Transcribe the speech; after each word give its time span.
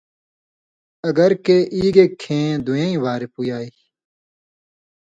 اگر 1.09 1.31
کہ 1.45 1.57
ای 1.75 1.83
گے 1.95 2.05
کھیں 2.21 2.47
دُویں 2.65 2.95
وار 3.03 3.21
پُویائ۔ 3.33 3.69